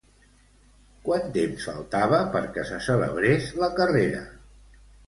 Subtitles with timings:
[1.09, 4.27] Quant temps faltava perquè se celebrés la carrera?